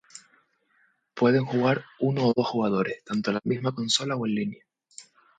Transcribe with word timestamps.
Pueden 1.13 1.45
jugar 1.45 1.85
uno 1.99 2.25
o 2.25 2.33
dos 2.35 2.47
jugadores, 2.47 3.03
tanto 3.03 3.29
en 3.29 3.35
la 3.35 3.41
misma 3.43 3.71
consola 3.71 4.15
o 4.15 4.25
en 4.25 4.33
línea. 4.33 4.65